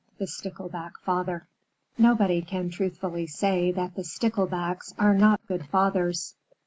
[0.17, 1.45] THE STICKLEBACK FATHER
[1.95, 6.33] Nobody can truthfully say that the Sticklebacks are not good fathers.